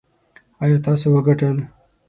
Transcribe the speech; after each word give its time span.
ایا 0.63 0.77
تاسو 0.85 1.05
وګټل؟ 1.13 1.57